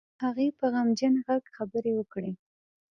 هغې 0.23 0.47
په 0.59 0.65
غمجن 0.73 1.13
غږ 1.25 1.43
خبرې 1.55 1.91
وکړې. 1.95 2.31